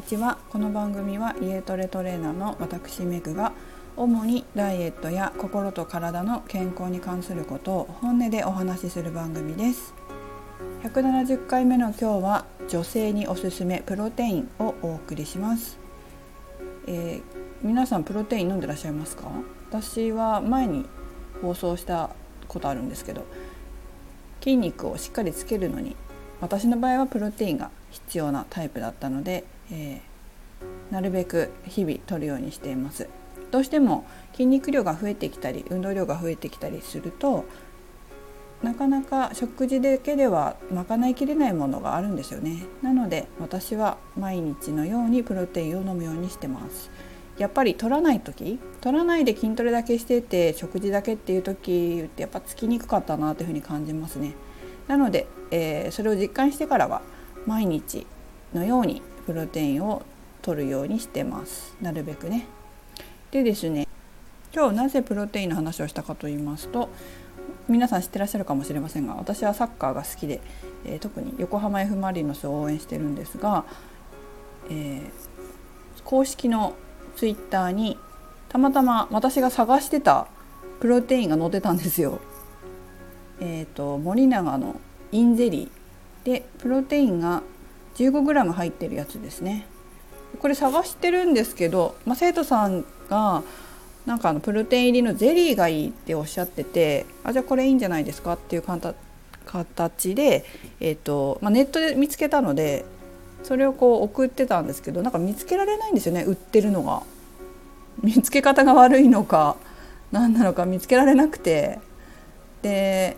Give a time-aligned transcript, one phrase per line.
[0.00, 0.38] にちは。
[0.48, 3.52] この番組は家トレトレーナーの私メグが
[3.98, 9.92] 主にダイエットや心と体の健康に関することを本音でお話しする番組です。
[10.84, 15.78] 170回目の今日は女性におすすめプロテインをお送りします、
[16.86, 17.22] えー、
[17.62, 19.24] 皆さんプロテイン飲んでらっしゃいますか？
[19.68, 20.86] 私は前に
[21.42, 22.08] 放送した
[22.48, 23.26] ことあるんですけど
[24.42, 25.94] 筋肉をしっかりつけるのに
[26.40, 33.08] 私の場合はプロテインが必要なタイプだったので、えー、なるべく日々取るようにしています。
[33.50, 37.44] どうしても筋肉量が増えてきたり運動量が増えてきたりすると
[38.62, 42.66] なかなか食事だけでは賄いきれないものがあるんですよね。
[42.82, 46.90] なので私は毎日のようにプロテインを飲むようにしてます。
[47.38, 54.34] やっぱり取らない時取らないで筋トレだけしてて食事だけっていう時ってやっぱつきにくかったなというふうに感じますね。
[54.88, 57.00] なので、えー、それを実感してからは
[57.46, 58.06] 毎日
[58.52, 59.00] のように
[59.30, 60.02] プロテインを
[60.42, 62.48] 取るようにしてますなるべくね
[63.30, 63.86] でですね
[64.52, 66.88] 今日なぜプロテインの話をしたかと言いますと
[67.68, 70.40] 皆さん知ってらっしゃるかもしれませんが私はサッカーが好きで、
[70.84, 73.64] えー、特に横浜 F・ マリノスを応援してるんですが、
[74.68, 75.02] えー、
[76.02, 76.74] 公式の
[77.14, 77.98] ツイッターに
[78.48, 80.26] たまたま私が探してた
[80.80, 82.18] プロテインが載ってたんですよ。
[83.38, 84.80] えーと、森永の
[85.12, 87.44] インゼリーでプロテインが
[87.96, 89.66] 15g 入ってるやつですね。
[90.38, 93.42] これ探してるんですけど、まあ、生徒さんが
[94.06, 98.34] なんかあのプロテン入りのゼリーがいいっておっしゃっててあじゃあこれいいんじゃないですか？
[98.34, 98.62] っていう
[99.44, 100.44] 形で、
[100.78, 102.84] えーとまあ、ネットで見つけたので
[103.42, 107.02] それをこう送ってたんですけどなんか見つけられないんですよね売ってるのが。
[108.02, 109.56] 見つけ方が悪いのか
[110.12, 111.78] 何なのか見つけられなくて。
[112.62, 113.16] で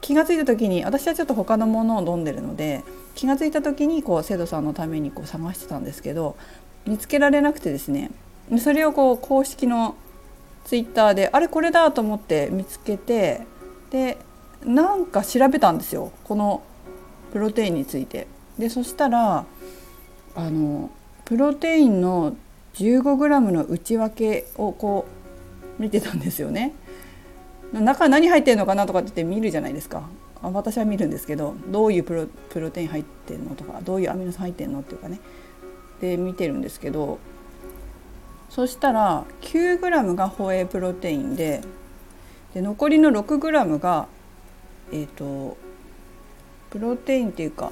[0.00, 6.36] 気が付いた時に私はちょっと他のものを飲んでるので気が付いた時にこう生徒さんのためにこう探してたんですけど
[6.86, 8.10] 見つけられなくてですね
[8.58, 9.96] それをこう公式の
[10.64, 13.42] ツイッターであれこれだと思って見つけて
[13.90, 14.18] で
[14.64, 16.62] なんか調べたんですよこの
[17.32, 18.26] プロテインについて。
[18.58, 19.46] でそしたら
[20.34, 20.90] あの
[21.24, 22.36] プロテインの
[22.74, 25.06] 15g の内訳をこ
[25.78, 26.74] う見てたんですよね。
[27.72, 30.02] 中何入ってるのかなとかって見るじゃないですか。
[30.42, 35.20] 私は見るんですけどどういうプロプロテイン入ってんのとかどういうアミノ酸入ってんのっていうかね。
[36.00, 37.20] で見てるんですけど
[38.50, 41.62] そしたら 9g がホエイプロテインで
[42.54, 44.08] で残りの 6g が
[44.90, 45.56] えっ、ー、と
[46.70, 47.70] プロテインっていうか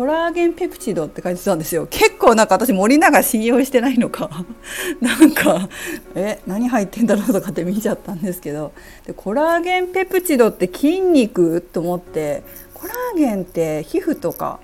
[0.00, 1.86] コラーゲンペプチドって書いてたんですよ。
[1.86, 4.30] 結構なんか私森永信用してないのか。
[4.98, 5.68] なんか
[6.14, 8.72] え何入ってんだろうとかって見ちゃったんですけど。
[9.06, 14.58] でコラーゲンペプチドって筋肉と思ってコラーゲンって皮膚とか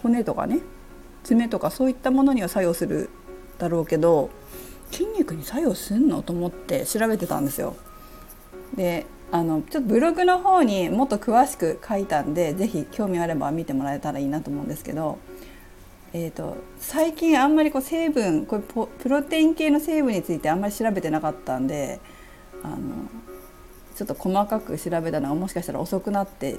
[0.00, 0.60] 骨とかね
[1.24, 3.10] 爪とかそういったものには作用する
[3.58, 4.30] だろうけど
[4.92, 7.74] 筋肉に作用すんのと思って調べてたんですよ。
[8.76, 15.18] であのちょっとブログの方にもっと詳しく書いたんで是非興味あれば見てもらえたらいいなと思うんですけど、
[16.12, 22.00] えーと、最近あんまりこう成分これプロテイン系の成分についてあんまり調べてなかったんで
[22.62, 22.76] あの
[23.96, 26.58] ちょっと細かく調べたのがもしかしたら遅くなって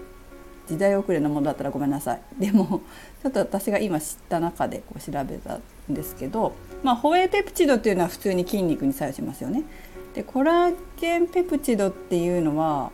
[0.67, 2.81] 時代遅れのものだったらごめんなさい でも
[3.23, 6.53] ちょっと私が今知った中でこう調べたんですけど、
[6.83, 9.63] まあ、ホエイペプチドっていうのは普通に筋肉に作用しますよね。
[10.13, 12.91] でコラーゲンペプチドっていうのは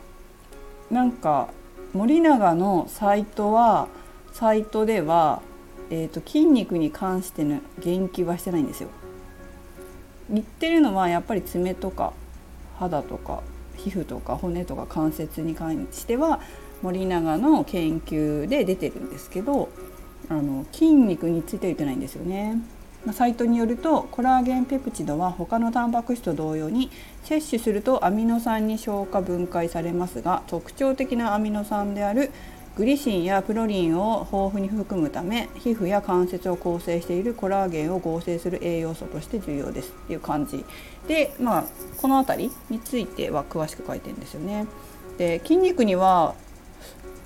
[0.90, 1.48] なんか
[1.92, 3.88] 森永のサイトは
[4.32, 5.42] サイトでは、
[5.90, 8.88] えーと、筋肉に関しての言及はしてないんですよ。
[10.30, 12.12] 言ってるのはやっぱり爪とか
[12.78, 13.42] 肌とか
[13.76, 16.40] 皮膚とか骨とか関節に関しては
[16.82, 19.68] 森永の研究で出てるんですけど
[20.28, 22.60] あの筋肉については言ってないんですよね。
[23.12, 26.90] サイトによるとコラーゲンペプチドは他のタンパク質と同様に
[27.22, 32.30] 摂取するとアミノ酸に消化分解されますが特徴的なアミノ酸である
[32.76, 40.64] グリシンやプロリンを豊富に含むため皮膚や関節を構成しているコラーゲンを合成する栄養素として重要ですっていう感じ
[41.06, 41.64] で、まあ、
[41.98, 44.66] この辺りについては詳しく書いてるんですよね。
[45.18, 46.34] で筋肉には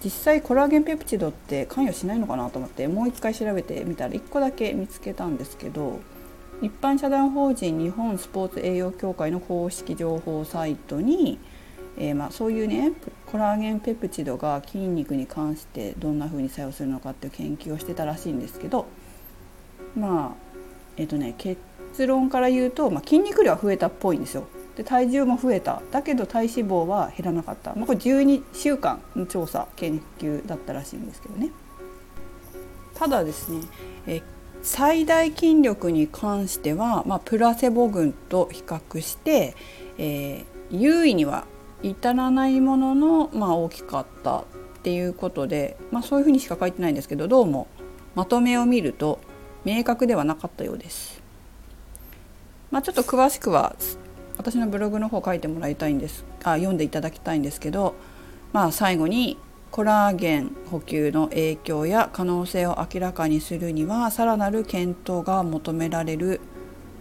[0.05, 6.01] 実際コラーゲンペプチドって関与しないのかなと思ってもう一回調べてみたら1個だけ見つけたんですけど
[6.61, 11.39] 一般社団法人日本スポーツ栄養協会の公式情報サイトに、
[11.97, 12.93] えー、まあそういうね
[13.27, 18.87] コラーゲンペプチドが筋肉に関してどんな風に作用するのかっていう研究をしてたらしいんですけど
[19.97, 20.49] まあ
[20.97, 21.59] えっ、ー、とね結
[22.07, 24.47] 論から言うと、まあ、筋肉量は増えたっぽいんですよ。
[24.79, 25.83] で体重も増えた。
[25.91, 31.51] だけど体脂肪は減らなかった、まあ、これ12週間の調査研究だったらしいんですけどね。
[32.95, 33.61] ただですね、
[34.07, 34.23] え
[34.63, 39.57] 最大筋力に関しては、まあ、プラセボ群と比較して、
[39.99, 41.45] えー、優位には
[41.83, 44.45] 至らないものの、まあ、大きかったっ
[44.85, 47.67] ていうことで、まあ、そういうふうにしか書いてないんですけどどうも
[48.15, 49.19] まとめを見ると
[49.65, 51.21] 明確ではなかったようです。
[52.71, 53.75] まあ、ちょっと詳しくは
[54.39, 56.25] 私のブログの方書いてもらいたいんです。
[56.45, 57.95] あ読んでいただきたいんですけど、
[58.53, 59.37] まあ、最後に
[59.71, 66.41] コラーゲン補給の影響や可能性を明らかにするにはさらなる検討が求められる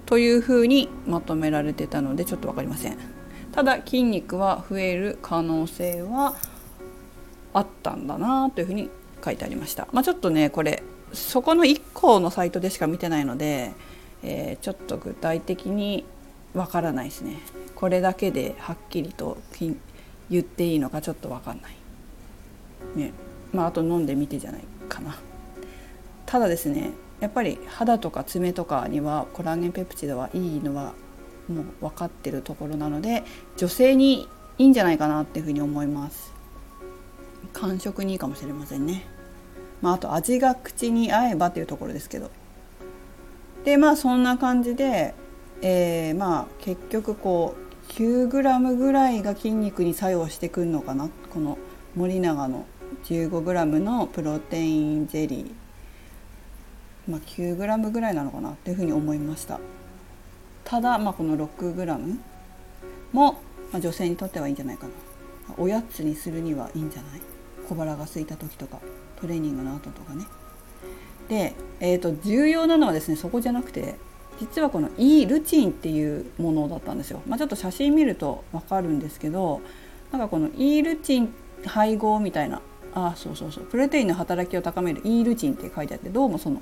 [0.06, 2.98] というふうにまとめられてたのでちょっと分かりません。
[3.51, 6.36] ただ筋肉は増える可能性は
[7.54, 8.90] あったんだなというふうに
[9.24, 10.83] 書いてありました、まあ、ちょっとねこれ
[11.13, 13.72] そこの1個のサイトでしか見てないので、
[14.22, 16.06] えー、ちょっと具体的に
[16.57, 17.38] わからないですね。
[17.75, 19.38] これだけではっきりと
[20.30, 21.75] 言っていいのかちょっとわかんない。
[22.95, 23.13] ね。
[23.54, 25.15] まああと飲んでみてじゃないかな。
[26.25, 30.94] ただですねやっぱり肌とか爪とかにはコラーゲンペプチドはいいのは
[31.48, 33.24] もう分かってるところなので
[33.56, 34.27] 女性に
[34.57, 36.33] いいんじゃないかなっていうふうに思います。
[37.54, 39.06] 感触にいいかもしれませんね。
[39.81, 42.31] まあ、あと味が口に合えばっていうところですけど。
[43.63, 45.13] でまあそんな感じで、
[45.62, 47.56] えー、まあ結局こ
[47.89, 51.57] う 9g ぐらいが筋肉に作用してくるのかなこの
[51.95, 52.65] 森永の
[53.06, 59.59] 15g のプロテインゼリー、まあ、9g ぐらいなのかなっていうふうに思いました。
[60.63, 62.18] ただ、まあ、この 6g
[63.13, 63.33] も、
[63.71, 64.94] まあ、女性にとってはいいんじゃないかな。
[65.57, 67.21] おやつにするにはいいんじゃない？
[67.69, 68.80] 小腹が空いた時とか
[69.19, 70.25] トレーニングの後とかね。
[71.30, 73.95] で、えーと、重要なのはですねそこじゃなくて
[74.39, 79.62] 実はこの E ルチンっていうものだったんですよ、まあ、ちょっと写真見ると分かるんですけど
[80.12, 81.34] なんかこの E ルチン
[81.66, 82.62] 配合みたいな
[82.94, 86.62] あそうそうそうプロテインの働きを高める E ルチンって書いてあってどうもその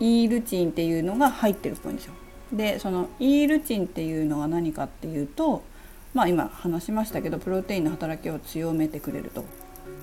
[0.00, 2.14] E ルチンっていうのが入ってるっぽいんですよ。
[2.52, 5.62] でその E ルチンっていうのは何かっていうと
[6.12, 9.44] まあ今話しましたけどプロテインの働きを強めてくれると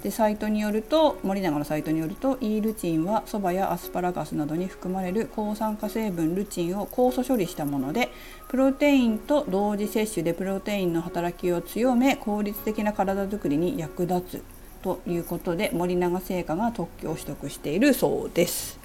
[0.04, 8.10] でサイトによると森永のサイトによると E ルチンはそばやアスパラガスなどに含まれる抗酸化成分ルチンを酵素処理したもので
[8.48, 14.44] プロテインと同時摂取でプロテインの働きを強め効率的な体づくりに役立つ
[14.82, 18.80] ということで森永製菓が特許を取得しているそうです。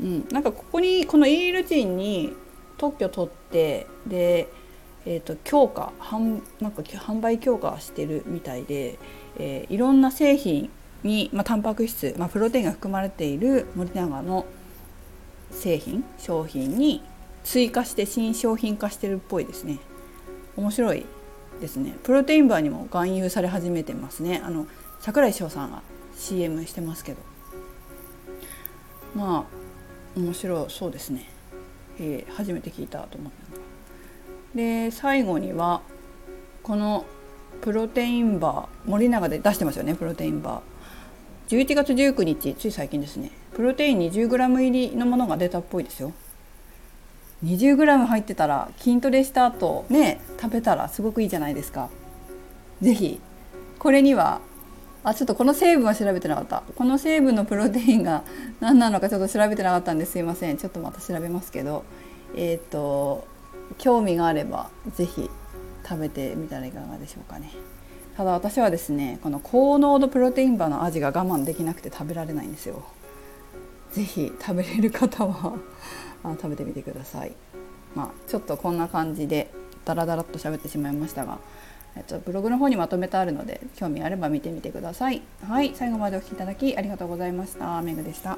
[0.00, 2.34] うん、なんかここにこの E ルチンに
[2.76, 4.48] 特許取ってで、
[5.06, 8.98] えーと、強化販なんか販売強化してるみたいで
[9.38, 10.70] えー、いろんな製品
[11.02, 14.46] に、まあ、タンパク質、まあ、プロテインが含まれている森永の
[15.50, 17.02] 製品商品に
[17.42, 19.78] 追加して新商品化してるっぽいですね。
[20.56, 21.04] 面白い
[21.60, 21.94] ですね。
[22.02, 24.40] プロテインバーにも含有され始めてますね。
[24.42, 24.66] あの
[25.00, 25.82] 櫻井翔さんが
[26.16, 27.18] CM してますけど。
[29.14, 31.28] まあ面白そうですね、
[32.00, 33.43] えー、初めて聞いたと思った
[34.54, 35.82] で最後には
[36.62, 37.04] この
[37.60, 40.74] プロテインバー森永で出してますよねプロテインバー。
[41.48, 43.30] 11月19日つい最近ですね。
[43.54, 46.12] プロテイン 20g 入りのものが出たっぽいですよ。
[47.44, 51.90] 20g 入ってたら筋トレした後ね食べたらすごくいいじゃないですか。
[52.80, 53.20] 是非
[53.78, 54.40] これには
[55.02, 56.62] あちょっとこの成分は調べてなかった。
[56.74, 58.24] この成分のプロテインが
[58.60, 60.56] 何なのかちょっと調べてなかったんですいません。
[60.56, 61.84] ちょっとまた調べますけど。
[62.36, 63.28] えっ、ー、と
[63.78, 65.30] 興味があれば是非
[65.86, 67.50] 食べてみたらいかがでしょうかね
[68.16, 72.84] ただ私はですねこの高濃度プロテインバーの味が我慢できなくて食べられないんですよ
[73.92, 75.58] 是非食べれる方は
[76.22, 77.32] 食べてみてください
[77.94, 79.50] まあちょっとこんな感じで
[79.84, 81.38] ダラダラっと喋ってしまいましたが
[81.96, 85.22] えっと、ブログの方にまとめてあるので興味あれば見てみてください。
[85.46, 87.80] はい、最後までお聴きいただきありがとうございました。
[87.82, 88.36] めぐでした。